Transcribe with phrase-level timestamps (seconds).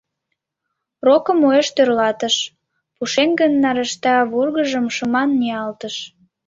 [1.05, 2.35] Рокым уэш тӧрлатыш,
[2.95, 5.95] пушеҥгын нарашта вургыжым шыман ниялтыш.